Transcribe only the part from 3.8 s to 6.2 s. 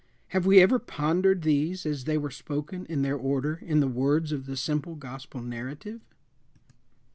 the words of the simple Gospel narrative?